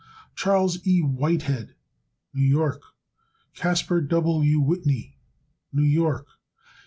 Chas. 0.35 0.79
E. 0.83 1.01
Whitehead, 1.03 1.75
New 2.33 2.41
York. 2.41 2.81
Caspar 3.53 4.01
W. 4.01 4.59
Whitney, 4.59 5.19
New 5.71 5.83
York. 5.83 6.25